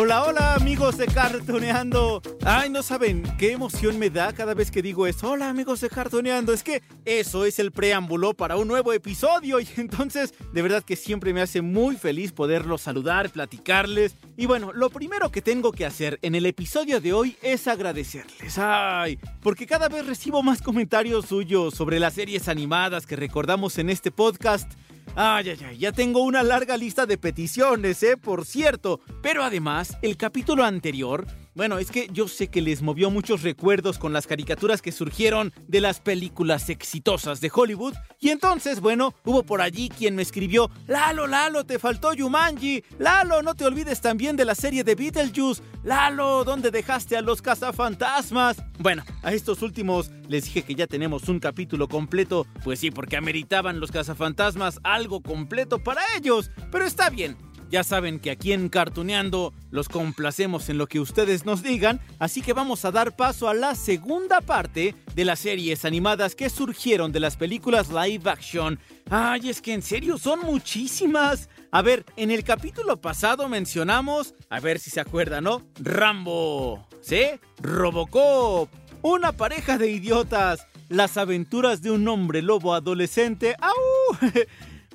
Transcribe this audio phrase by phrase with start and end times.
[0.00, 2.22] Hola, hola amigos de Cartoneando.
[2.44, 5.28] Ay, no saben qué emoción me da cada vez que digo eso.
[5.28, 6.52] Hola amigos de Cartoneando.
[6.52, 10.94] Es que eso es el preámbulo para un nuevo episodio y entonces de verdad que
[10.94, 14.14] siempre me hace muy feliz poderlos saludar, platicarles.
[14.36, 18.56] Y bueno, lo primero que tengo que hacer en el episodio de hoy es agradecerles.
[18.56, 23.90] Ay, porque cada vez recibo más comentarios suyos sobre las series animadas que recordamos en
[23.90, 24.70] este podcast.
[25.14, 28.16] Ay, ay, ay, ya tengo una larga lista de peticiones, ¿eh?
[28.16, 29.00] Por cierto.
[29.22, 33.98] Pero además, el capítulo anterior, bueno, es que yo sé que les movió muchos recuerdos
[33.98, 37.94] con las caricaturas que surgieron de las películas exitosas de Hollywood.
[38.20, 42.84] Y entonces, bueno, hubo por allí quien me escribió, Lalo, Lalo, te faltó Yumanji.
[42.98, 45.62] Lalo, no te olvides también de la serie de Beetlejuice.
[45.84, 48.62] Lalo, ¿dónde dejaste a los cazafantasmas?
[48.78, 52.46] Bueno, a estos últimos les dije que ya tenemos un capítulo completo.
[52.62, 56.50] Pues sí, porque ameritaban los cazafantasmas algo completo para ellos.
[56.70, 57.36] Pero está bien.
[57.70, 62.40] Ya saben que aquí en Cartuneando los complacemos en lo que ustedes nos digan, así
[62.40, 67.12] que vamos a dar paso a la segunda parte de las series animadas que surgieron
[67.12, 68.78] de las películas live action.
[69.10, 71.50] Ay, es que en serio son muchísimas.
[71.70, 75.62] A ver, en el capítulo pasado mencionamos, a ver si se acuerdan, ¿no?
[75.78, 77.22] Rambo, ¿sí?
[77.60, 78.70] Robocop,
[79.02, 83.56] una pareja de idiotas, las aventuras de un hombre lobo adolescente.
[83.60, 84.18] ¡Au!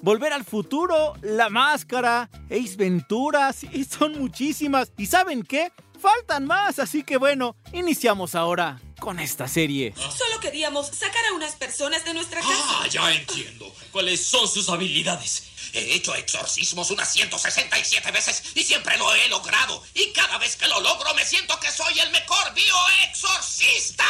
[0.03, 4.91] Volver al futuro, La Máscara, Ace Ventura, sí, son muchísimas.
[4.97, 5.71] ¿Y saben qué?
[5.97, 9.93] Faltan más, así que bueno, iniciamos ahora con esta serie.
[9.95, 12.81] Solo queríamos sacar a unas personas de nuestra casa.
[12.81, 13.73] Ah, ya entiendo.
[13.93, 15.45] ¿Cuáles son sus habilidades?
[15.71, 19.81] He hecho exorcismos unas 167 veces y siempre lo he logrado.
[19.93, 24.03] Y cada vez que lo logro me siento que soy el mejor bioexorcista.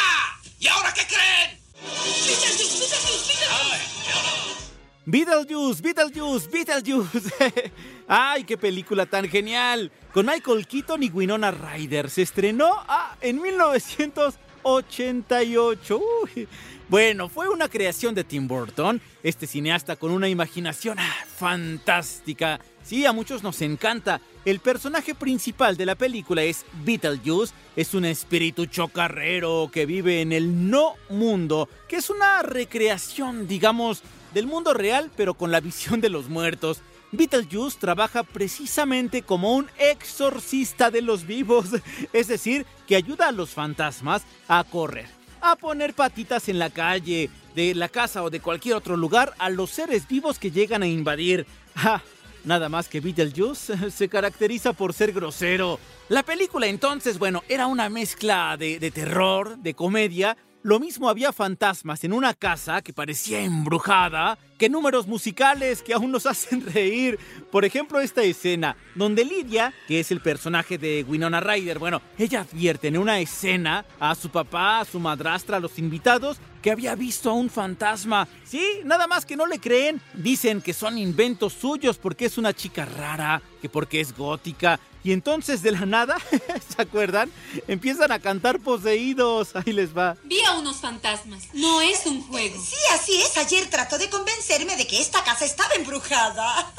[0.59, 1.61] ¿Y ahora qué creen?
[1.83, 4.62] Beetlejuice, Beetlejuice, Beetlejuice.
[5.05, 7.29] Beetlejuice, Beetlejuice, Beetlejuice.
[8.07, 9.91] ¡Ay, qué película tan genial!
[10.13, 12.09] Con Michael Keaton y Winona Ryder.
[12.09, 16.01] Se estrenó ah, en 1988.
[16.23, 16.47] Uy.
[16.87, 22.61] Bueno, fue una creación de Tim Burton, este cineasta con una imaginación ah, fantástica.
[22.83, 24.21] Sí, a muchos nos encanta.
[24.45, 30.31] El personaje principal de la película es Beetlejuice, es un espíritu chocarrero que vive en
[30.31, 34.01] el no mundo, que es una recreación, digamos,
[34.33, 36.81] del mundo real, pero con la visión de los muertos.
[37.11, 41.67] Beetlejuice trabaja precisamente como un exorcista de los vivos,
[42.13, 45.07] es decir, que ayuda a los fantasmas a correr,
[45.41, 49.49] a poner patitas en la calle, de la casa o de cualquier otro lugar a
[49.49, 51.45] los seres vivos que llegan a invadir.
[51.75, 52.03] Ah,
[52.45, 55.79] Nada más que Beetlejuice se caracteriza por ser grosero.
[56.09, 60.35] La película entonces, bueno, era una mezcla de, de terror, de comedia.
[60.63, 66.09] Lo mismo había fantasmas en una casa que parecía embrujada que números musicales que aún
[66.09, 67.19] nos hacen reír.
[67.51, 72.41] Por ejemplo, esta escena donde Lidia, que es el personaje de Winona Ryder, bueno, ella
[72.50, 76.96] advierte en una escena a su papá, a su madrastra, a los invitados que había
[76.96, 78.28] visto a un fantasma.
[78.46, 80.01] Sí, nada más que no le creen.
[80.13, 84.79] Dicen que son inventos suyos porque es una chica rara, que porque es gótica.
[85.03, 86.16] Y entonces de la nada,
[86.75, 87.29] ¿se acuerdan?
[87.68, 89.53] Empiezan a cantar poseídos.
[89.57, 90.16] Ahí les va.
[90.24, 91.50] Vi a unos fantasmas.
[91.53, 92.56] No es un juego.
[92.63, 93.38] Sí, así es.
[93.38, 96.72] Ayer trató de convencerme de que esta casa estaba embrujada.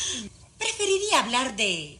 [0.58, 1.98] Preferiría hablar de...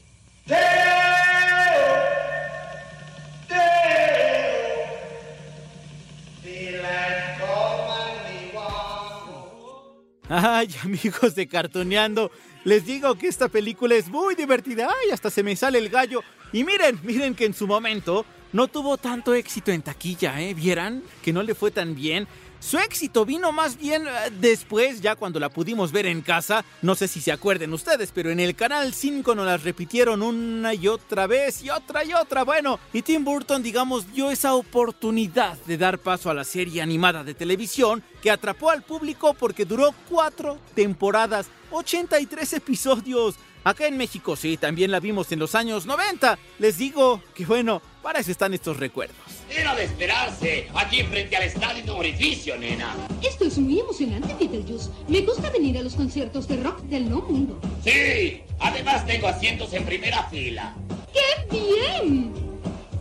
[10.29, 12.31] Ay, amigos de Cartoneando,
[12.65, 14.89] les digo que esta película es muy divertida.
[14.89, 16.23] Ay, hasta se me sale el gallo.
[16.53, 20.55] Y miren, miren que en su momento no tuvo tanto éxito en taquilla, ¿eh?
[20.55, 21.03] ¿Vieran?
[21.23, 22.27] Que no le fue tan bien.
[22.61, 26.65] Su éxito vino más bien eh, después, ya cuando la pudimos ver en casa.
[26.83, 30.75] No sé si se acuerden ustedes, pero en el canal 5 nos las repitieron una
[30.75, 32.43] y otra vez y otra y otra.
[32.43, 37.23] Bueno, y Tim Burton, digamos, dio esa oportunidad de dar paso a la serie animada
[37.23, 43.37] de televisión que atrapó al público porque duró cuatro temporadas, 83 episodios.
[43.69, 46.39] Acá en México sí, también la vimos en los años 90.
[46.59, 49.19] Les digo que bueno, para eso están estos recuerdos.
[49.51, 52.97] Era de esperarse, aquí frente al estadio de orificio, nena.
[53.23, 54.89] Esto es muy emocionante, Beetlejuice.
[55.09, 57.61] Me gusta venir a los conciertos de rock del no mundo.
[57.85, 60.75] Sí, además tengo asientos en primera fila.
[61.13, 62.33] ¡Qué bien!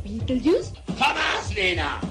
[0.03, 0.73] ¿Beetlejuice?
[0.99, 2.01] ¡Jamás, nena!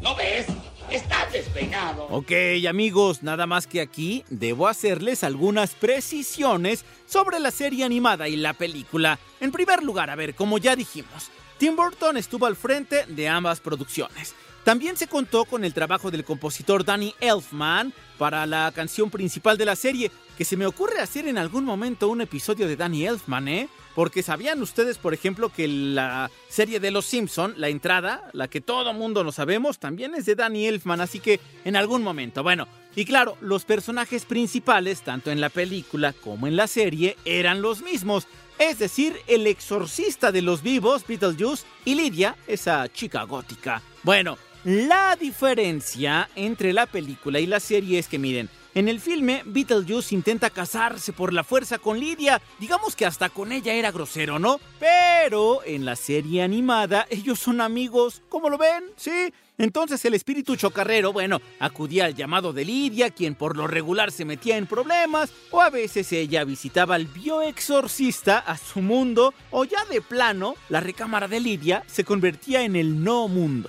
[0.00, 0.46] ¿No ves?
[0.90, 2.06] Estás despeinado.
[2.10, 2.32] Ok,
[2.68, 8.54] amigos, nada más que aquí debo hacerles algunas precisiones sobre la serie animada y la
[8.54, 9.18] película.
[9.40, 13.60] En primer lugar, a ver, como ya dijimos, Tim Burton estuvo al frente de ambas
[13.60, 14.34] producciones.
[14.64, 19.64] También se contó con el trabajo del compositor Danny Elfman para la canción principal de
[19.64, 23.48] la serie, que se me ocurre hacer en algún momento un episodio de Danny Elfman,
[23.48, 23.68] ¿eh?
[23.94, 28.60] Porque sabían ustedes, por ejemplo, que la serie de Los Simpson, la entrada, la que
[28.60, 32.68] todo mundo lo sabemos, también es de Danny Elfman, así que en algún momento, bueno,
[32.94, 37.82] y claro, los personajes principales, tanto en la película como en la serie, eran los
[37.82, 38.26] mismos.
[38.58, 43.80] Es decir, el exorcista de los vivos, Beetlejuice, y Lidia, esa chica gótica.
[44.02, 49.42] Bueno, la diferencia entre la película y la serie es que miren, en el filme
[49.44, 54.38] Beetlejuice intenta casarse por la fuerza con Lidia, digamos que hasta con ella era grosero,
[54.38, 54.60] ¿no?
[54.78, 58.84] Pero en la serie animada ellos son amigos, ¿cómo lo ven?
[58.96, 59.32] ¿Sí?
[59.58, 64.24] Entonces el espíritu chocarrero, bueno, acudía al llamado de Lidia, quien por lo regular se
[64.24, 69.84] metía en problemas, o a veces ella visitaba al bioexorcista a su mundo, o ya
[69.90, 73.68] de plano, la recámara de Lidia se convertía en el no mundo.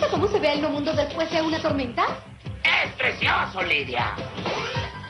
[0.00, 2.06] Gusta cómo se ve el no mundo después de una tormenta?
[2.64, 4.14] Es precioso, Lidia.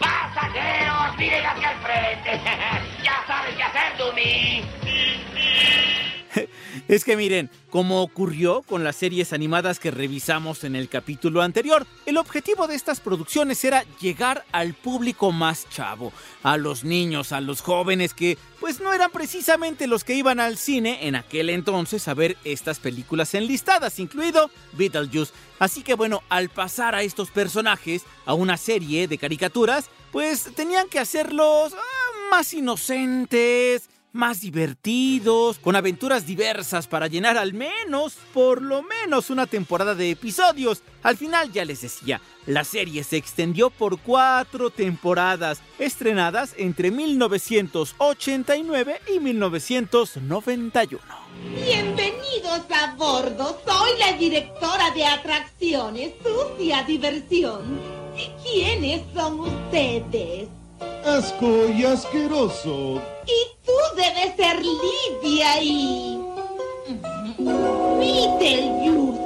[0.01, 2.41] Pasajeros, miren hacia el frente.
[3.05, 4.65] ya sabes qué hacer, Dumi.
[6.91, 11.87] Es que miren, como ocurrió con las series animadas que revisamos en el capítulo anterior,
[12.05, 17.41] el objetivo de estas producciones era llegar al público más chavo, a los niños, a
[17.41, 22.09] los jóvenes que pues no eran precisamente los que iban al cine en aquel entonces
[22.09, 25.33] a ver estas películas enlistadas, incluido Beetlejuice.
[25.61, 30.89] Así que bueno, al pasar a estos personajes a una serie de caricaturas, pues tenían
[30.89, 38.61] que hacerlos ah, más inocentes, más divertidos, con aventuras diversas para llenar al menos, por
[38.63, 40.83] lo menos, una temporada de episodios.
[41.03, 49.01] Al final ya les decía, la serie se extendió por cuatro temporadas, estrenadas entre 1989
[49.15, 51.01] y 1991.
[51.55, 53.63] Bienvenidos a bordo.
[53.67, 57.81] Soy la directora de atracciones, sucia diversión.
[58.43, 60.60] ¿Quiénes son ustedes?
[61.05, 63.03] Asco y asqueroso.
[63.27, 66.19] Y tú debes ser Lidia y...
[67.99, 69.21] Beetlejuice.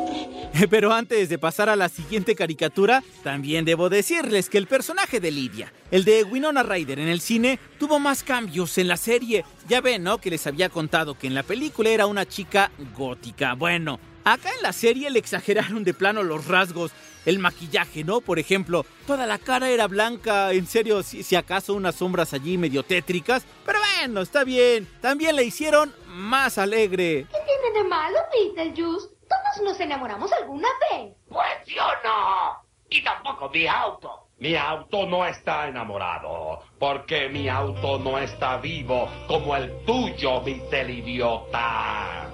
[0.70, 5.32] Pero antes de pasar a la siguiente caricatura, también debo decirles que el personaje de
[5.32, 9.44] Lidia, el de Winona Ryder en el cine, tuvo más cambios en la serie.
[9.68, 10.18] Ya ven, ¿no?
[10.18, 13.54] Que les había contado que en la película era una chica gótica.
[13.54, 16.92] Bueno, acá en la serie le exageraron de plano los rasgos
[17.24, 18.20] el maquillaje, ¿no?
[18.20, 22.58] Por ejemplo, toda la cara era blanca, en serio, si, si, acaso unas sombras allí
[22.58, 24.88] medio tétricas, pero bueno, está bien.
[25.00, 27.26] También la hicieron más alegre.
[27.30, 29.08] ¿Qué tiene de malo, Beetlejuice?
[29.28, 31.14] Todos nos enamoramos alguna vez.
[31.28, 32.62] Pues yo no.
[32.90, 34.28] Y tampoco mi auto.
[34.38, 40.90] Mi auto no está enamorado, porque mi auto no está vivo como el tuyo, Mr.
[40.90, 42.30] Idiota.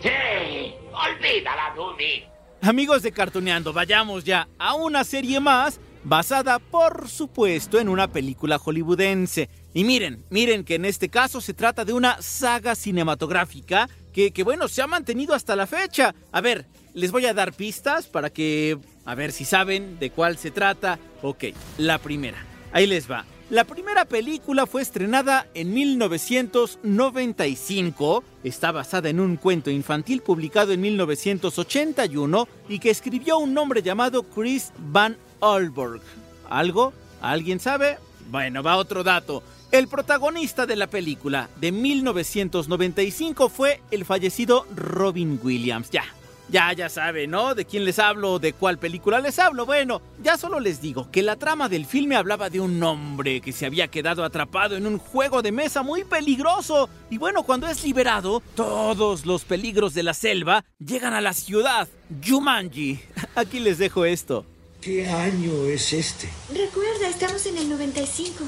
[0.00, 2.31] Sí, olvídala, Dumi.
[2.64, 8.56] Amigos de Cartoneando, vayamos ya a una serie más basada, por supuesto, en una película
[8.56, 9.48] hollywoodense.
[9.74, 14.44] Y miren, miren que en este caso se trata de una saga cinematográfica que, que,
[14.44, 16.14] bueno, se ha mantenido hasta la fecha.
[16.30, 20.38] A ver, les voy a dar pistas para que, a ver si saben de cuál
[20.38, 21.00] se trata.
[21.20, 21.46] Ok,
[21.78, 22.46] la primera.
[22.72, 23.24] Ahí les va.
[23.52, 30.80] La primera película fue estrenada en 1995, está basada en un cuento infantil publicado en
[30.80, 36.00] 1981 y que escribió un hombre llamado Chris Van Allborg.
[36.48, 36.94] ¿Algo?
[37.20, 37.98] ¿Alguien sabe?
[38.30, 39.42] Bueno, va otro dato.
[39.70, 45.90] El protagonista de la película de 1995 fue el fallecido Robin Williams.
[45.90, 46.04] Ya,
[46.52, 47.54] ya, ya saben, ¿no?
[47.54, 48.38] ¿De quién les hablo?
[48.38, 49.64] ¿De cuál película les hablo?
[49.64, 53.52] Bueno, ya solo les digo que la trama del filme hablaba de un hombre que
[53.52, 56.90] se había quedado atrapado en un juego de mesa muy peligroso.
[57.08, 61.88] Y bueno, cuando es liberado, todos los peligros de la selva llegan a la ciudad,
[62.22, 63.00] Jumanji.
[63.34, 64.44] Aquí les dejo esto.
[64.82, 66.28] ¿Qué año es este?
[66.52, 68.44] Recuerda, estamos en el 95.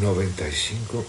[0.00, 1.04] 95.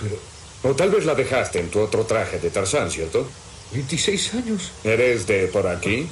[0.00, 0.16] Pero.
[0.64, 3.28] O tal vez la dejaste en tu otro traje de Tarzán, ¿cierto?
[3.74, 4.72] 26 años.
[4.84, 6.06] ¿Eres de por aquí?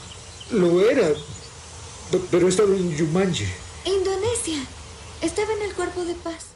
[0.51, 1.09] Lo era.
[2.31, 3.47] Pero he estado en Yumanji.
[3.85, 4.59] Indonesia.
[5.21, 6.49] Estaba en el cuerpo de paz.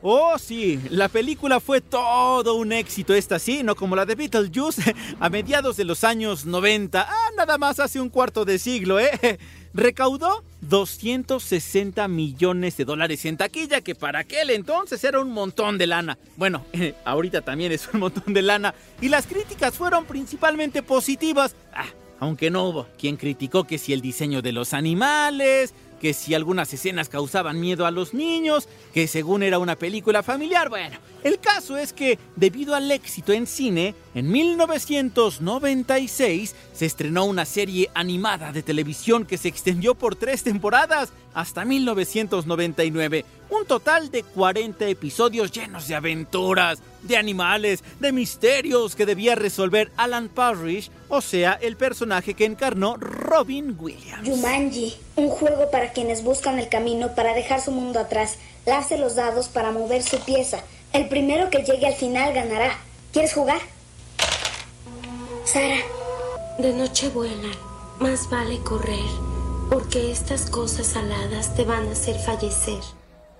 [0.00, 4.94] Oh, sí, la película fue todo un éxito, esta sí, no como la de Beetlejuice,
[5.20, 9.38] a mediados de los años 90, ah, nada más hace un cuarto de siglo, ¿eh?
[9.78, 15.86] Recaudó 260 millones de dólares en taquilla, que para aquel entonces era un montón de
[15.86, 16.18] lana.
[16.36, 16.64] Bueno,
[17.04, 18.74] ahorita también es un montón de lana.
[19.00, 21.54] Y las críticas fueron principalmente positivas.
[21.72, 21.86] Ah,
[22.18, 26.72] aunque no hubo quien criticó que si el diseño de los animales, que si algunas
[26.72, 30.68] escenas causaban miedo a los niños, que según era una película familiar.
[30.68, 37.44] Bueno, el caso es que debido al éxito en cine, en 1996 se estrenó una
[37.44, 43.24] serie animada de televisión que se extendió por tres temporadas hasta 1999.
[43.50, 49.90] Un total de 40 episodios llenos de aventuras, de animales, de misterios que debía resolver
[49.96, 54.28] Alan Parrish, o sea, el personaje que encarnó Robin Williams.
[54.28, 58.36] Jumanji, un juego para quienes buscan el camino para dejar su mundo atrás.
[58.66, 60.62] Lance los dados para mover su pieza.
[60.92, 62.78] El primero que llegue al final ganará.
[63.12, 63.60] ¿Quieres jugar?
[65.44, 65.78] Sara.
[66.58, 67.56] De noche vuelan.
[68.00, 69.08] Más vale correr,
[69.70, 72.97] porque estas cosas aladas te van a hacer fallecer.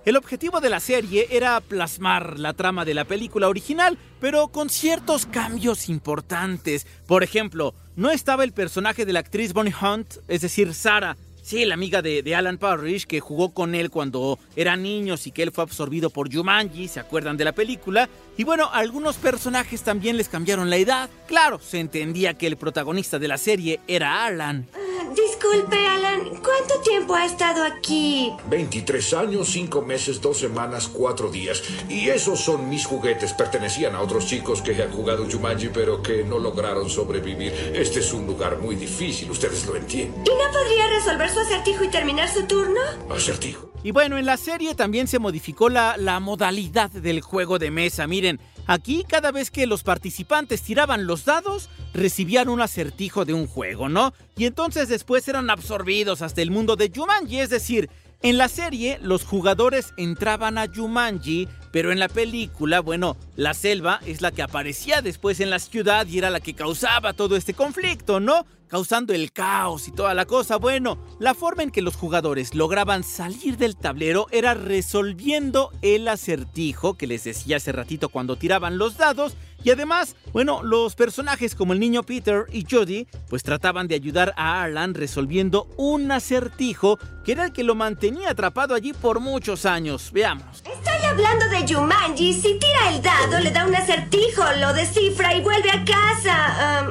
[0.09, 4.71] El objetivo de la serie era plasmar la trama de la película original, pero con
[4.71, 6.87] ciertos cambios importantes.
[7.07, 11.65] Por ejemplo, no estaba el personaje de la actriz Bonnie Hunt, es decir, Sara, Sí,
[11.65, 15.51] la amiga de, Alan Parrish que jugó con él cuando eran niños y que él
[15.51, 18.09] fue absorbido por Jumanji, ¿se acuerdan de la película?
[18.37, 21.09] Y bueno, algunos personajes también les cambiaron la edad.
[21.27, 24.67] Claro, se entendía que el protagonista de la serie era Alan.
[25.15, 28.33] Disculpe, Alan, ¿cuánto tiempo ha estado aquí?
[28.49, 31.63] 23 años, 5 meses, 2 semanas, 4 días.
[31.89, 33.33] Y esos son mis juguetes.
[33.33, 37.53] Pertenecían a otros chicos que han jugado Jumanji, pero que no lograron sobrevivir.
[37.75, 40.23] Este es un lugar muy difícil, ustedes lo entienden.
[40.27, 42.81] ¿Y no podría resolver su acertijo y terminar su turno?
[43.11, 43.71] ¿Acertijo?
[43.83, 48.07] Y bueno, en la serie también se modificó la, la modalidad del juego de mesa.
[48.07, 53.47] Miren, Aquí, cada vez que los participantes tiraban los dados, recibían un acertijo de un
[53.47, 54.13] juego, ¿no?
[54.37, 57.89] Y entonces después eran absorbidos hasta el mundo de Jumanji, es decir,
[58.21, 64.01] en la serie, los jugadores entraban a Jumanji, pero en la película, bueno, la selva
[64.07, 67.55] es la que aparecía después en la ciudad y era la que causaba todo este
[67.55, 68.47] conflicto, ¿no?
[68.69, 70.57] Causando el caos y toda la cosa.
[70.57, 76.95] Bueno, la forma en que los jugadores lograban salir del tablero era resolviendo el acertijo
[76.95, 81.73] que les decía hace ratito cuando tiraban los dados y además, bueno, los personajes como
[81.73, 87.33] el niño Peter y Jody, pues trataban de ayudar a Alan resolviendo un acertijo que
[87.33, 90.13] era el que lo mantenía atrapado allí por muchos años.
[90.13, 90.63] Veamos.
[91.11, 92.33] Hablando de Jumanji.
[92.35, 96.87] Si tira el dado, le da un acertijo, lo descifra y vuelve a casa.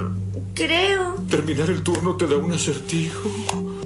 [0.54, 1.16] creo.
[1.30, 3.30] ¿Terminar el turno te da un acertijo?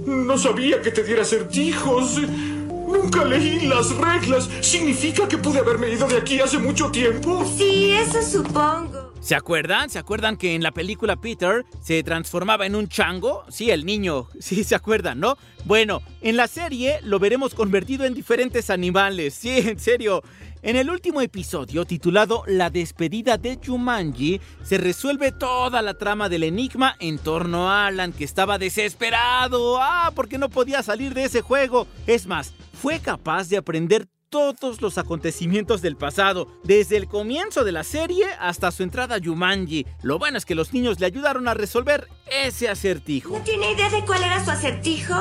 [0.06, 2.20] No sabía que te diera acertijos.
[2.22, 4.50] Nunca leí las reglas.
[4.62, 7.46] ¿Significa que pude haberme ido de aquí hace mucho tiempo?
[7.58, 9.01] Sí, eso supongo.
[9.22, 9.92] ¿Se acuerdan?
[9.92, 13.44] ¿Se acuerdan que en la película Peter se transformaba en un chango?
[13.50, 14.28] Sí, el niño.
[14.40, 15.38] Sí, se acuerdan, ¿no?
[15.66, 19.36] Bueno, en la serie lo veremos convertido en diferentes animales.
[19.36, 20.24] Sí, en serio.
[20.64, 26.44] En el último episodio, titulado La despedida de Jumanji, se resuelve toda la trama del
[26.44, 29.78] enigma en torno a Alan, que estaba desesperado.
[29.80, 31.88] Ah, porque no podía salir de ese juego.
[32.08, 37.74] Es más, fue capaz de aprender todos los acontecimientos del pasado, desde el comienzo de
[37.74, 39.86] la serie hasta su entrada a Yumanji.
[40.02, 43.38] Lo bueno es que los niños le ayudaron a resolver ese acertijo.
[43.38, 45.14] ¿No tiene idea de cuál era su acertijo?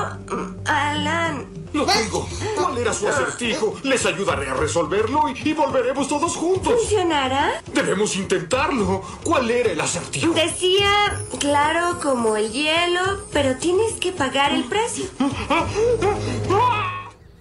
[0.65, 1.45] Alan.
[1.73, 2.29] Lo tengo.
[2.57, 3.77] ¿Cuál era su acertijo?
[3.83, 6.73] Les ayudaré a resolverlo y, volveremos todos juntos.
[6.73, 7.63] ¿Funcionará?
[7.75, 9.03] Debemos intentarlo.
[9.25, 10.33] ¿Cuál era el acertijo?
[10.35, 15.07] Decía, claro como el hielo, pero tienes que pagar el precio.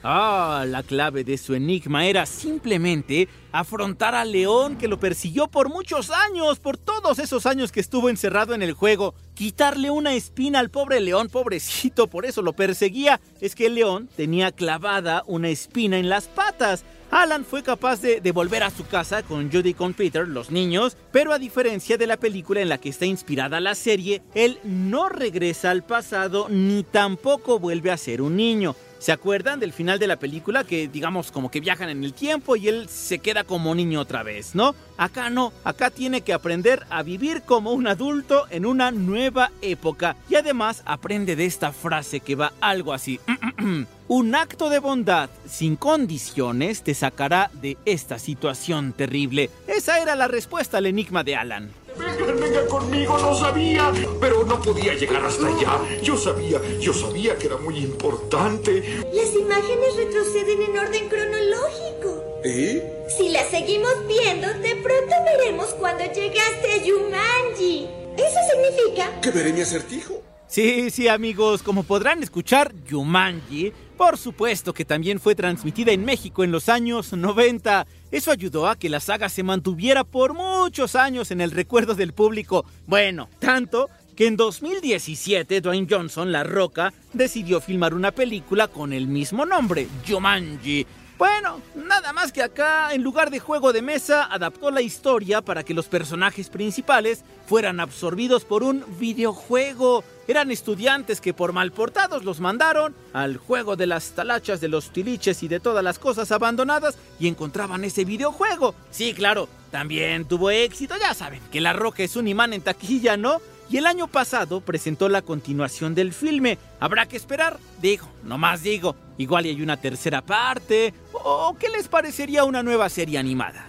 [0.01, 5.67] Ah, la clave de su enigma era simplemente afrontar al león que lo persiguió por
[5.67, 9.13] muchos años, por todos esos años que estuvo encerrado en el juego.
[9.33, 13.19] Quitarle una espina al pobre león, pobrecito, por eso lo perseguía.
[13.41, 16.85] Es que el león tenía clavada una espina en las patas.
[17.11, 20.51] Alan fue capaz de, de, volver a su casa con Judy y con Peter, los
[20.51, 24.59] niños, pero a diferencia de la película en la que está inspirada la serie, él
[24.63, 28.75] no regresa al pasado ni tampoco vuelve a ser un niño.
[28.99, 30.65] ¿Se acuerdan del final de la película?
[30.65, 34.23] Que digamos como que viajan en el tiempo y él se queda como niño otra
[34.23, 34.75] vez, ¿no?
[34.97, 40.17] Acá no, acá tiene que aprender a vivir como un adulto en una nueva época.
[40.29, 43.21] Y además aprende de esta frase que va algo así.
[44.09, 49.51] un acto de bondad sin condiciones te sacará de esta situación terrible.
[49.67, 51.71] Esa era la respuesta al enigma de Alan.
[51.95, 53.91] Vengan, vengan conmigo, lo sabía.
[54.19, 56.01] Pero no podía llegar hasta allá.
[56.01, 59.03] Yo sabía, yo sabía que era muy importante.
[59.13, 62.23] Las imágenes retroceden en orden cronológico.
[62.43, 63.05] ¿Eh?
[63.15, 67.87] Si las seguimos viendo, de pronto veremos cuando llegaste a Yumanji.
[68.17, 69.21] Eso significa...
[69.21, 70.23] Que veré mi acertijo.
[70.47, 76.45] Sí, sí, amigos, como podrán escuchar, Yumanji, por supuesto que también fue transmitida en México
[76.45, 77.85] en los años 90.
[78.11, 82.13] Eso ayudó a que la saga se mantuviera por muchos años en el recuerdo del
[82.13, 82.63] público.
[82.87, 89.05] Bueno, tanto que en 2017 Dwayne Johnson, La Roca, decidió filmar una película con el
[89.07, 90.87] mismo nombre, Jumanji.
[91.19, 95.65] Bueno, nada más que acá, en lugar de juego de mesa, adaptó la historia para
[95.65, 100.05] que los personajes principales fueran absorbidos por un videojuego.
[100.29, 104.91] Eran estudiantes que por mal portados los mandaron al juego de las talachas, de los
[104.91, 108.73] tiliches y de todas las cosas abandonadas y encontraban ese videojuego.
[108.89, 113.17] Sí, claro, también tuvo éxito, ya saben, que La Roca es un imán en taquilla,
[113.17, 113.41] ¿no?
[113.69, 116.57] Y el año pasado presentó la continuación del filme.
[116.79, 118.95] Habrá que esperar, digo, nomás digo.
[119.17, 120.93] Igual y hay una tercera parte.
[121.13, 123.67] ¿O qué les parecería una nueva serie animada?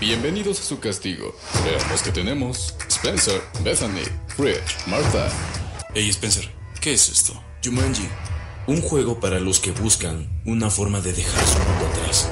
[0.00, 1.34] Bienvenidos a su castigo.
[1.64, 2.74] Veamos qué tenemos.
[2.88, 4.04] Spencer, Bethany,
[4.38, 5.28] Rich, Martha.
[5.94, 6.48] Hey Spencer,
[6.80, 7.42] ¿qué es esto?
[7.62, 8.08] Jumanji.
[8.66, 12.30] Un juego para los que buscan una forma de dejar su mundo atrás.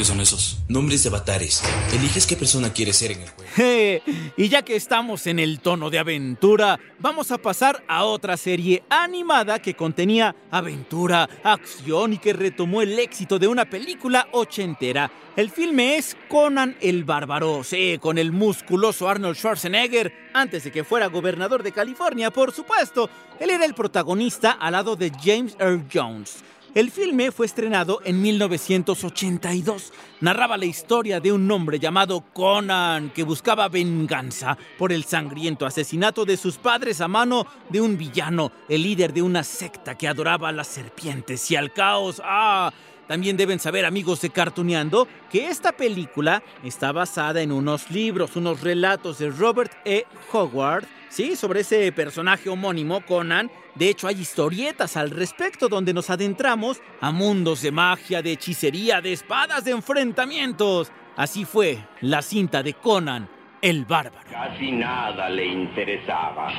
[0.00, 0.56] ¿Qué son esos?
[0.66, 1.62] Nombres de avatares.
[1.92, 4.02] Eliges qué persona quieres ser en el juego.
[4.38, 8.82] y ya que estamos en el tono de aventura, vamos a pasar a otra serie
[8.88, 15.12] animada que contenía aventura, acción y que retomó el éxito de una película ochentera.
[15.36, 20.82] El filme es Conan el Bárbaro, sí, con el musculoso Arnold Schwarzenegger, antes de que
[20.82, 23.10] fuera gobernador de California, por supuesto.
[23.38, 26.42] Él era el protagonista al lado de James Earl Jones.
[26.72, 29.92] El filme fue estrenado en 1982.
[30.20, 36.24] Narraba la historia de un hombre llamado Conan que buscaba venganza por el sangriento asesinato
[36.24, 40.50] de sus padres a mano de un villano, el líder de una secta que adoraba
[40.50, 42.22] a las serpientes y al caos.
[42.24, 42.72] ¡Ah!
[43.08, 48.60] También deben saber, amigos de Cartuneando, que esta película está basada en unos libros, unos
[48.60, 50.06] relatos de Robert E.
[50.32, 53.50] Howard, sí, sobre ese personaje homónimo, Conan.
[53.80, 59.00] De hecho, hay historietas al respecto donde nos adentramos a mundos de magia, de hechicería,
[59.00, 60.92] de espadas, de enfrentamientos.
[61.16, 63.26] Así fue la cinta de Conan,
[63.62, 64.28] el bárbaro.
[64.30, 66.52] Casi nada le interesaba.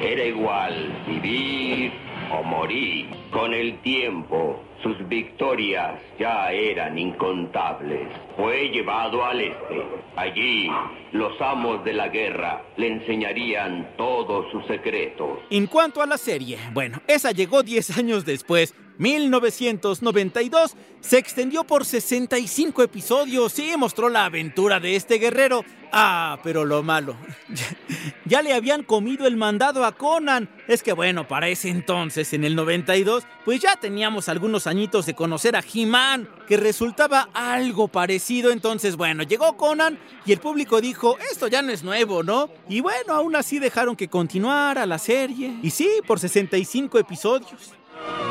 [0.00, 1.92] Era igual vivir
[2.30, 3.08] o morir.
[3.32, 8.08] Con el tiempo, sus victorias ya eran incontables.
[8.36, 9.82] Fue llevado al este.
[10.16, 10.68] Allí,
[11.12, 15.38] los amos de la guerra le enseñarían todos sus secretos.
[15.50, 18.74] En cuanto a la serie, bueno, esa llegó 10 años después.
[18.98, 25.64] 1992 se extendió por 65 episodios y mostró la aventura de este guerrero.
[25.94, 27.16] Ah, pero lo malo.
[28.24, 30.48] ya le habían comido el mandado a Conan.
[30.68, 35.14] Es que bueno, para ese entonces, en el 92, pues ya teníamos algunos añitos de
[35.14, 38.52] conocer a He-Man, que resultaba algo parecido.
[38.52, 42.48] Entonces, bueno, llegó Conan y el público dijo, esto ya no es nuevo, ¿no?
[42.68, 45.58] Y bueno, aún así dejaron que continuara la serie.
[45.62, 47.74] Y sí, por 65 episodios.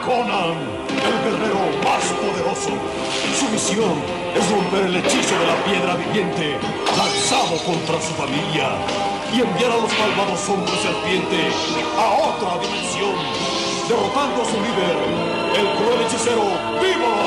[0.05, 0.57] Conan,
[0.89, 2.71] el guerrero más poderoso.
[3.39, 4.01] Su misión
[4.35, 6.57] es romper el hechizo de la piedra viviente,
[6.97, 8.75] lanzado contra su familia,
[9.33, 11.49] y enviar a los malvados hombres serpiente
[11.97, 13.15] a otra dimensión,
[13.87, 14.97] derrotando a su líder,
[15.55, 16.43] el cruel hechicero
[16.81, 17.20] Vivo.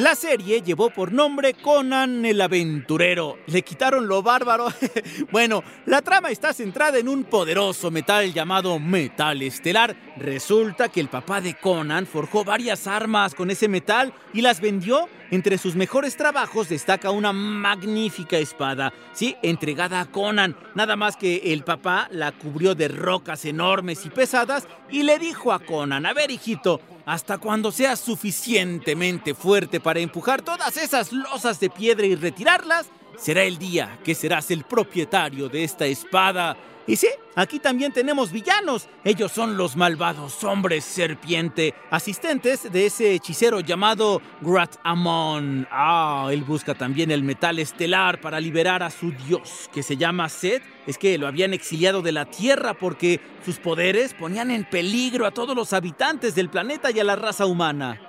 [0.00, 3.36] La serie llevó por nombre Conan el Aventurero.
[3.48, 4.68] Le quitaron lo bárbaro.
[5.30, 9.94] bueno, la trama está centrada en un poderoso metal llamado metal estelar.
[10.16, 15.06] Resulta que el papá de Conan forjó varias armas con ese metal y las vendió.
[15.30, 20.56] Entre sus mejores trabajos destaca una magnífica espada, sí, entregada a Conan.
[20.74, 25.52] Nada más que el papá la cubrió de rocas enormes y pesadas y le dijo
[25.52, 31.60] a Conan, a ver hijito, hasta cuando seas suficientemente fuerte para empujar todas esas losas
[31.60, 32.86] de piedra y retirarlas,
[33.20, 36.56] será el día que serás el propietario de esta espada.
[36.86, 38.88] Y sí, aquí también tenemos villanos.
[39.04, 45.68] Ellos son los malvados hombres serpiente, asistentes de ese hechicero llamado Grat Amon.
[45.70, 50.28] Ah, él busca también el metal estelar para liberar a su dios, que se llama
[50.28, 50.62] Set.
[50.86, 55.30] Es que lo habían exiliado de la Tierra porque sus poderes ponían en peligro a
[55.30, 58.00] todos los habitantes del planeta y a la raza humana.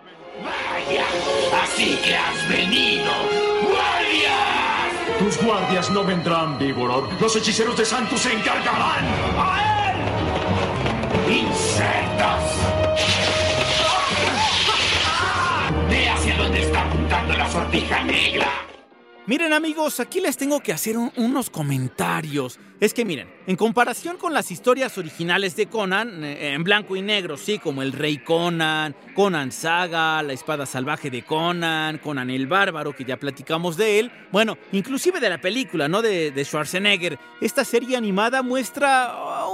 [0.44, 1.06] Vaya,
[1.62, 3.12] así que has venido.
[3.62, 4.51] ¡Guardias!
[5.32, 7.08] Tus guardias no vendrán, Víboror.
[7.22, 9.06] Los hechiceros de Santos se encargarán.
[9.38, 9.94] ¡A
[11.30, 11.34] él!
[11.34, 12.44] ¡Insectos!
[15.90, 18.71] ¡Ve hacia donde está apuntando la sortija negra!
[19.28, 22.60] Miren amigos, aquí les tengo que hacer un- unos comentarios.
[22.80, 27.04] Es que miren, en comparación con las historias originales de Conan, eh, en blanco y
[27.04, 32.48] negro, sí, como el Rey Conan, Conan Saga, la espada salvaje de Conan, Conan el
[32.48, 36.02] Bárbaro, que ya platicamos de él, bueno, inclusive de la película, ¿no?
[36.02, 39.14] De, de Schwarzenegger, esta serie animada muestra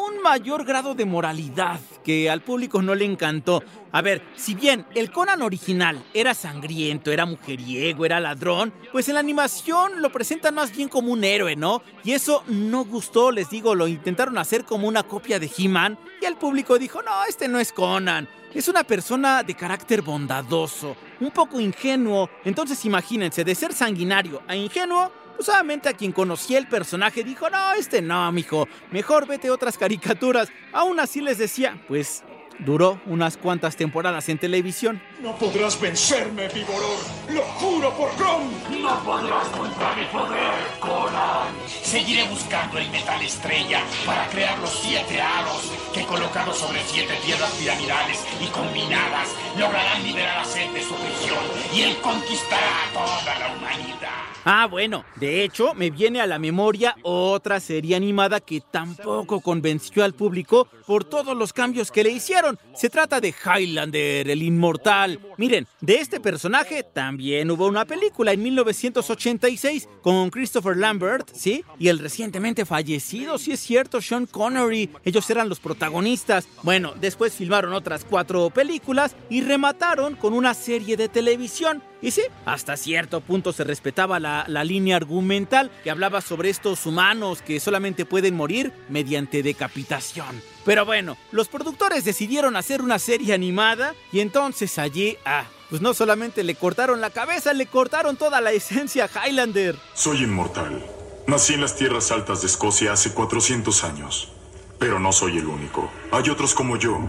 [0.10, 3.62] un mayor grado de moralidad que al público no le encantó.
[3.92, 9.16] A ver, si bien el Conan original era sangriento, era mujeriego, era ladrón, pues en
[9.16, 11.84] la animación lo presentan más bien como un héroe, ¿no?
[12.06, 16.26] Y eso no gustó, les digo, lo intentaron hacer como una copia de He-Man y
[16.26, 18.30] el público dijo, no, este no es Conan.
[18.54, 22.30] Es una persona de carácter bondadoso, un poco ingenuo.
[22.46, 25.50] Entonces imagínense, de ser sanguinario a ingenuo, pues
[25.90, 30.50] a quien conocía el personaje dijo, no, este no, mijo, mejor vete otras caricaturas.
[30.74, 32.24] Aún así les decía, pues
[32.60, 35.00] duró unas cuantas temporadas en televisión.
[35.22, 37.00] No podrás vencerme, Vigoror.
[37.30, 38.52] Lo juro por Grom.
[38.80, 41.56] No podrás contra mi poder, Conan.
[41.66, 47.52] Seguiré buscando el metal estrella para crear los siete aros que colocados sobre siete piedras
[47.54, 51.40] piramidales y combinadas lograrán liberar a Seth de su prisión
[51.74, 54.28] y él conquistará a toda la humanidad.
[54.50, 60.06] Ah, bueno, de hecho, me viene a la memoria otra serie animada que tampoco convenció
[60.06, 62.58] al público por todos los cambios que le hicieron.
[62.74, 65.07] Se trata de Highlander, el inmortal.
[65.38, 71.64] Miren, de este personaje también hubo una película en 1986 con Christopher Lambert, ¿sí?
[71.80, 74.90] Y el recientemente fallecido, sí es cierto, Sean Connery.
[75.04, 76.48] Ellos eran los protagonistas.
[76.64, 81.82] Bueno, después filmaron otras cuatro películas y remataron con una serie de televisión.
[82.02, 86.86] Y sí, hasta cierto punto se respetaba la, la línea argumental que hablaba sobre estos
[86.86, 90.42] humanos que solamente pueden morir mediante decapitación.
[90.68, 95.94] Pero bueno, los productores decidieron hacer una serie animada y entonces allí, ah, pues no
[95.94, 99.78] solamente le cortaron la cabeza, le cortaron toda la esencia a Highlander.
[99.94, 100.86] Soy inmortal.
[101.26, 104.34] Nací en las tierras altas de Escocia hace 400 años.
[104.78, 105.90] Pero no soy el único.
[106.12, 107.00] Hay otros como yo.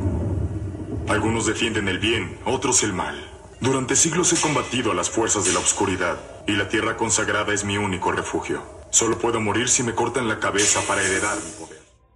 [1.09, 3.29] Algunos defienden el bien, otros el mal.
[3.61, 6.17] Durante siglos he combatido a las fuerzas de la oscuridad,
[6.47, 8.63] y la tierra consagrada es mi único refugio.
[8.91, 11.68] Solo puedo morir si me cortan la cabeza para heredar mi.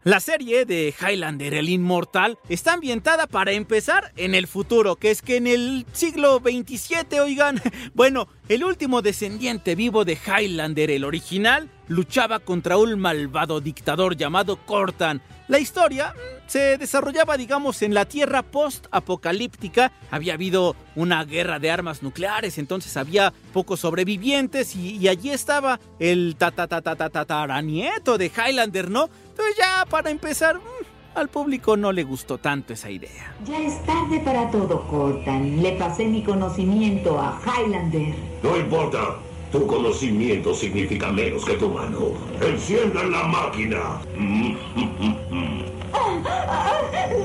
[0.05, 5.23] La serie de Highlander el Inmortal está ambientada para empezar en el futuro, que es
[5.23, 7.63] que en el siglo 27, oigan,
[7.95, 14.57] bueno, el último descendiente vivo de Highlander el original luchaba contra un malvado dictador llamado
[14.57, 15.23] Cortan.
[15.49, 16.15] La historia
[16.47, 19.93] se desarrollaba, digamos, en la Tierra post-apocalíptica.
[20.11, 25.81] Había habido una guerra de armas nucleares, entonces había pocos sobrevivientes y, y allí estaba
[25.99, 29.09] el tatatatataranieto de Highlander, ¿no?
[29.31, 33.35] Entonces ya para empezar, mm, al público no le gustó tanto esa idea.
[33.45, 35.63] Ya es tarde para todo, Cortan.
[35.63, 38.15] Le pasé mi conocimiento a Highlander.
[38.43, 39.19] No importa.
[39.53, 42.15] Tu conocimiento significa menos que tu mano.
[42.41, 44.01] Enciendan la máquina.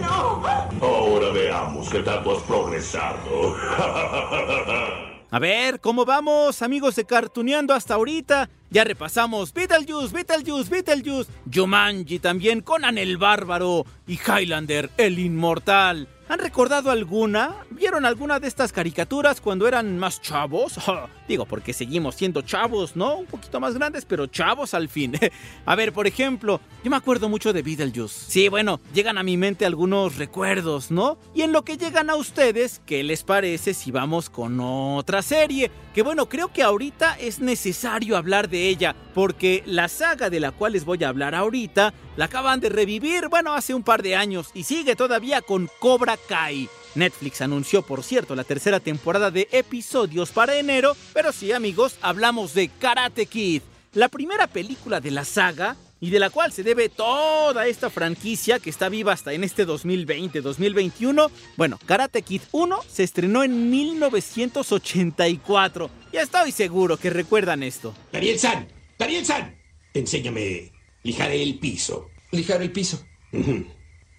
[0.02, 0.44] ¡No!
[0.82, 3.56] Ahora veamos qué tanto has progresado.
[5.32, 8.50] A ver, ¿cómo vamos, amigos de Cartuneando hasta ahorita?
[8.70, 16.10] Ya repasamos Beetlejuice, Beetlejuice, Beetlejuice, Jumanji también, Conan el Bárbaro y Highlander el Inmortal.
[16.30, 17.56] ¿Han recordado alguna?
[17.70, 20.78] ¿Vieron alguna de estas caricaturas cuando eran más chavos?
[21.28, 23.18] Digo, porque seguimos siendo chavos, ¿no?
[23.18, 25.14] Un poquito más grandes, pero chavos al fin.
[25.66, 28.32] a ver, por ejemplo, yo me acuerdo mucho de Beetlejuice.
[28.32, 31.18] Sí, bueno, llegan a mi mente algunos recuerdos, ¿no?
[31.36, 35.72] Y en lo que llegan a ustedes, ¿qué les parece si vamos con otra serie?
[35.94, 40.52] Que bueno, creo que ahorita es necesario hablar de ella, porque la saga de la
[40.52, 44.16] cual les voy a hablar ahorita la acaban de revivir, bueno, hace un par de
[44.16, 46.68] años y sigue todavía con Cobra Kai.
[46.98, 52.54] Netflix anunció, por cierto, la tercera temporada de episodios para enero, pero sí, amigos, hablamos
[52.54, 53.62] de Karate Kid,
[53.94, 58.60] la primera película de la saga y de la cual se debe toda esta franquicia
[58.60, 61.32] que está viva hasta en este 2020-2021.
[61.56, 65.90] Bueno, Karate Kid 1 se estrenó en 1984.
[66.14, 67.96] Ya estoy seguro que recuerdan esto.
[68.12, 69.56] Daniel-san, Daniel-san,
[69.94, 70.72] enséñame
[71.04, 72.10] lijar el piso.
[72.32, 73.04] Lijar el piso.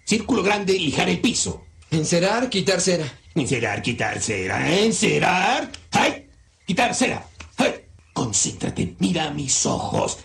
[0.05, 1.65] Círculo grande, lijar el piso.
[1.91, 3.05] Encerar, quitar cera.
[3.33, 4.79] Encerar, quitar cera.
[4.79, 5.71] Encerar.
[5.91, 6.27] ¡Ay!
[6.65, 7.25] Quitar cera.
[7.57, 7.85] ¡Ay!
[8.13, 10.19] Concéntrate, mira a mis ojos.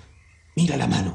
[0.57, 1.15] Mira la mano.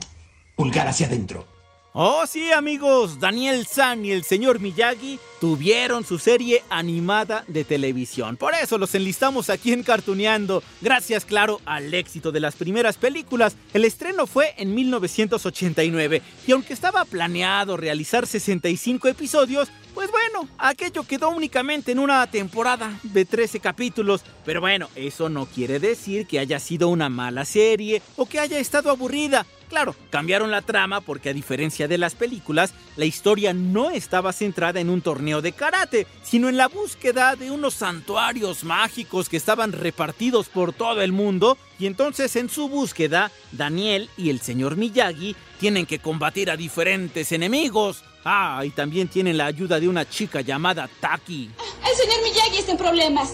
[0.56, 1.46] Pulgar hacia adentro.
[1.94, 8.38] Oh sí amigos, Daniel San y el señor Miyagi tuvieron su serie animada de televisión.
[8.38, 10.62] Por eso los enlistamos aquí en Cartuneando.
[10.82, 13.56] Gracias, claro, al éxito de las primeras películas.
[13.74, 21.04] El estreno fue en 1989 y aunque estaba planeado realizar 65 episodios, pues bueno, aquello
[21.04, 26.40] quedó únicamente en una temporada de 13 capítulos, pero bueno, eso no quiere decir que
[26.40, 29.46] haya sido una mala serie o que haya estado aburrida.
[29.68, 34.80] Claro, cambiaron la trama porque a diferencia de las películas, la historia no estaba centrada
[34.80, 39.74] en un torneo de karate, sino en la búsqueda de unos santuarios mágicos que estaban
[39.74, 45.36] repartidos por todo el mundo, y entonces en su búsqueda, Daniel y el señor Miyagi
[45.60, 48.06] tienen que combatir a diferentes enemigos.
[48.26, 51.50] Ah, y también tienen la ayuda de una chica llamada Taki.
[51.90, 53.34] El señor Miyagi está en problemas.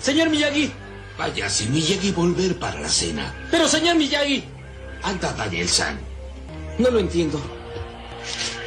[0.00, 0.70] Señor Miyagi.
[1.18, 3.34] Váyase, Miyagi, volver para la cena.
[3.50, 4.44] Pero, señor Miyagi.
[5.02, 5.98] Anda, Daniel-san.
[6.78, 7.40] No lo entiendo.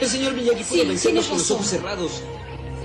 [0.02, 2.24] El señor Miyagi puede Sí, vencernos con los ojos cerrados.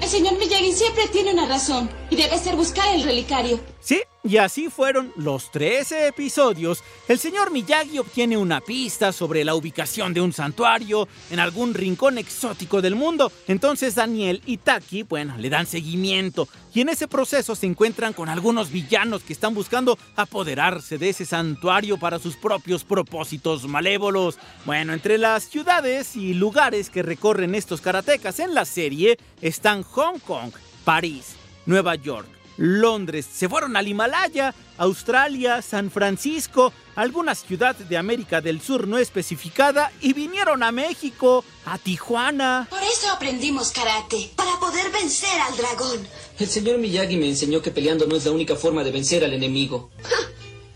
[0.02, 3.58] El señor Miyagi siempre tiene una razón y debe ser buscar el relicario.
[3.80, 6.82] Sí, y así fueron los 13 episodios.
[7.08, 12.16] El señor Miyagi obtiene una pista sobre la ubicación de un santuario en algún rincón
[12.16, 13.30] exótico del mundo.
[13.46, 16.48] Entonces Daniel y Taki, bueno, le dan seguimiento.
[16.72, 21.26] Y en ese proceso se encuentran con algunos villanos que están buscando apoderarse de ese
[21.26, 24.38] santuario para sus propios propósitos malévolos.
[24.64, 30.18] Bueno, entre las ciudades y lugares que recorren estos karatecas en la serie están Hong
[30.18, 30.50] Kong,
[30.84, 38.40] París, Nueva York, Londres, se fueron al Himalaya, Australia, San Francisco, alguna ciudad de América
[38.40, 42.66] del Sur no especificada y vinieron a México, a Tijuana.
[42.70, 46.06] Por eso aprendimos karate, para poder vencer al dragón.
[46.38, 49.32] El señor Miyagi me enseñó que peleando no es la única forma de vencer al
[49.32, 49.90] enemigo.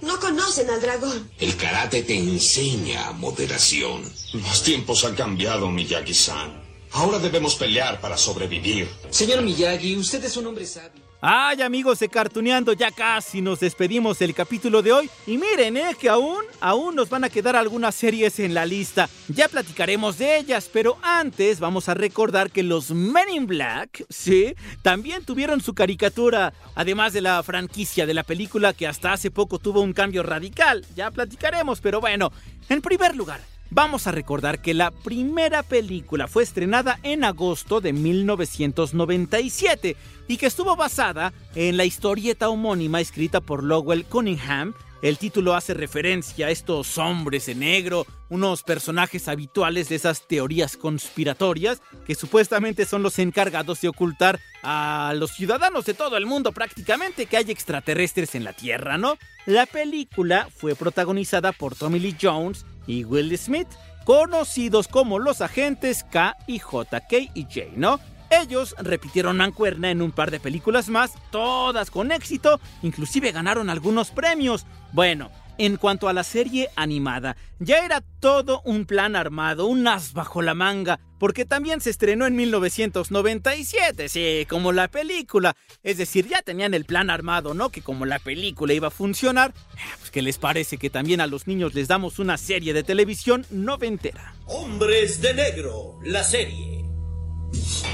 [0.01, 1.29] No conocen al dragón.
[1.39, 4.03] El karate te enseña moderación.
[4.33, 6.63] Los tiempos han cambiado, Miyagi-san.
[6.93, 8.89] Ahora debemos pelear para sobrevivir.
[9.11, 11.08] Señor Miyagi, usted es un hombre sabio.
[11.21, 15.97] Ay amigos de Cartuneando, ya casi nos despedimos del capítulo de hoy y miren, eh,
[15.99, 19.09] que aún, aún nos van a quedar algunas series en la lista.
[19.27, 24.55] Ya platicaremos de ellas, pero antes vamos a recordar que los Men in Black, sí,
[24.83, 29.59] también tuvieron su caricatura, además de la franquicia de la película que hasta hace poco
[29.59, 30.87] tuvo un cambio radical.
[30.95, 32.31] Ya platicaremos, pero bueno,
[32.69, 37.93] en primer lugar, Vamos a recordar que la primera película fue estrenada en agosto de
[37.93, 39.95] 1997
[40.27, 44.73] y que estuvo basada en la historieta homónima escrita por Lowell Cunningham.
[45.03, 50.77] El título hace referencia a estos hombres en negro, unos personajes habituales de esas teorías
[50.77, 56.53] conspiratorias que supuestamente son los encargados de ocultar a los ciudadanos de todo el mundo
[56.53, 59.19] prácticamente que hay extraterrestres en la Tierra, ¿no?
[59.47, 63.69] La película fue protagonizada por Tommy Lee Jones y Will Smith,
[64.05, 67.01] conocidos como los agentes K y J,
[67.35, 68.01] y J, ¿no?
[68.31, 74.11] Ellos repitieron mancuerna en un par de películas más, todas con éxito, inclusive ganaron algunos
[74.11, 74.67] premios.
[74.93, 80.13] Bueno, en cuanto a la serie animada, ya era todo un plan armado, un as
[80.13, 85.57] bajo la manga, porque también se estrenó en 1997, sí, como la película.
[85.83, 87.71] Es decir, ya tenían el plan armado, ¿no?
[87.71, 89.53] Que como la película iba a funcionar,
[89.99, 93.45] pues ¿qué les parece que también a los niños les damos una serie de televisión
[93.51, 94.35] noventera?
[94.47, 96.85] Hombres de Negro, la serie.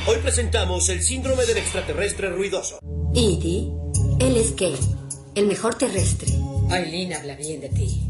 [0.07, 2.79] Hoy presentamos el síndrome del extraterrestre ruidoso.
[3.15, 3.73] Edie,
[4.21, 4.77] él es Kane,
[5.35, 6.29] el mejor terrestre.
[6.71, 8.03] Aileen habla bien de ti.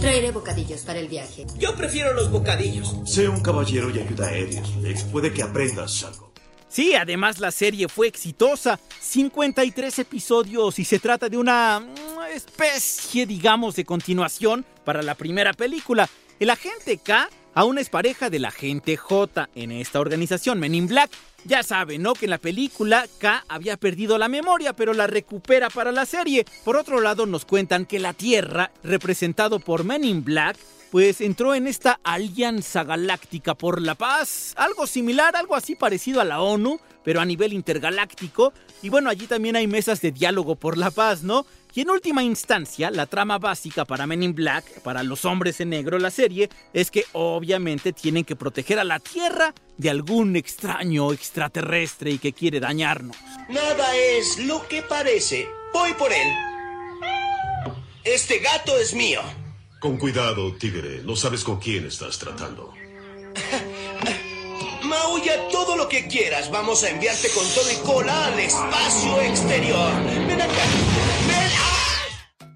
[0.00, 1.46] Traeré bocadillos para el viaje.
[1.58, 2.96] Yo prefiero los bocadillos.
[3.04, 5.04] Sé un caballero y ayuda a Aries, Lex.
[5.04, 6.32] Puede que aprendas algo.
[6.68, 13.26] Sí, además la serie fue exitosa, 53 episodios y se trata de una mm, especie,
[13.26, 16.08] digamos, de continuación para la primera película.
[16.38, 21.10] El agente K aún es pareja del agente J en esta organización Men in Black.
[21.44, 22.14] Ya saben, ¿no?
[22.14, 26.44] Que en la película K había perdido la memoria, pero la recupera para la serie.
[26.64, 30.56] Por otro lado, nos cuentan que la Tierra, representado por Men in Black,
[30.90, 36.24] pues entró en esta alianza galáctica por la paz, algo similar, algo así parecido a
[36.24, 38.52] la ONU, pero a nivel intergaláctico.
[38.82, 41.46] Y bueno, allí también hay mesas de diálogo por la paz, ¿no?
[41.78, 45.70] Y en última instancia, la trama básica para Men in Black, para los hombres en
[45.70, 51.12] negro, la serie, es que obviamente tienen que proteger a la Tierra de algún extraño
[51.12, 53.16] extraterrestre y que quiere dañarnos.
[53.48, 55.46] Nada es lo que parece.
[55.72, 56.26] Voy por él.
[58.02, 59.20] Este gato es mío.
[59.78, 61.02] Con cuidado, tigre.
[61.04, 62.74] No sabes con quién estás tratando.
[64.82, 66.50] Maulla todo lo que quieras.
[66.50, 69.92] Vamos a enviarte con todo y cola al espacio exterior.
[70.26, 71.67] Ven acá.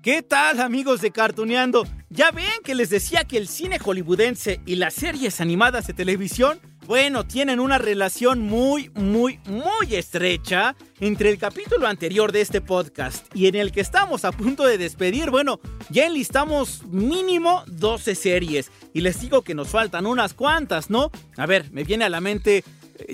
[0.03, 1.87] ¿Qué tal amigos de Cartuneando?
[2.11, 6.59] ¿Ya ven que les decía que el cine hollywoodense y las series animadas de televisión,
[6.89, 13.25] bueno, tienen una relación muy, muy, muy estrecha entre el capítulo anterior de este podcast
[13.33, 15.31] y en el que estamos a punto de despedir?
[15.31, 21.13] Bueno, ya enlistamos mínimo 12 series y les digo que nos faltan unas cuantas, ¿no?
[21.37, 22.65] A ver, me viene a la mente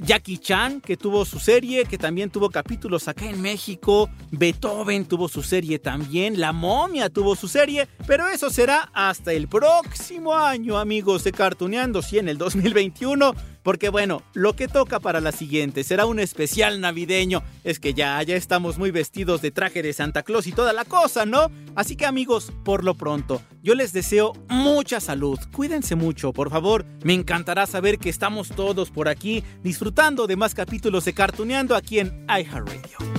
[0.03, 4.09] Jackie Chan, que tuvo su serie, que también tuvo capítulos acá en México.
[4.31, 6.40] Beethoven tuvo su serie también.
[6.40, 7.88] La momia tuvo su serie.
[8.07, 13.35] Pero eso será hasta el próximo año, amigos de Cartuneando, si en el 2021.
[13.62, 17.42] Porque bueno, lo que toca para la siguiente será un especial navideño.
[17.64, 20.85] Es que ya, ya estamos muy vestidos de traje de Santa Claus y toda la
[20.85, 21.51] cosa, ¿no?
[21.75, 25.38] Así que amigos, por lo pronto, yo les deseo mucha salud.
[25.53, 26.85] Cuídense mucho, por favor.
[27.03, 31.99] Me encantará saber que estamos todos por aquí disfrutando de más capítulos de Cartuneando aquí
[31.99, 33.17] en iHeartRadio.